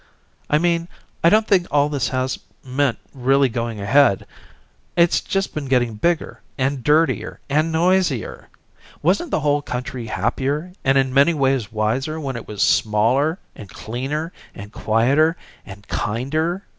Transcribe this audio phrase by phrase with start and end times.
[0.49, 0.87] I mean
[1.23, 4.25] I don't think all this has meant really going ahead
[4.97, 8.47] it's just been getting bigger and dirtier and noisier.
[9.03, 13.69] Wasn't the whole country happier and in many ways wiser when it was smaller and
[13.69, 15.37] cleaner and quieter
[15.67, 16.63] and kinder?